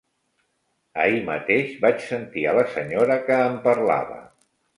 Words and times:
Ahir 1.03 1.19
mateix 1.27 1.75
vaig 1.83 2.01
sentir 2.07 2.47
a 2.53 2.57
la 2.61 2.65
senyora 2.73 3.19
que 3.29 3.39
en 3.51 3.61
parlava. 3.69 4.21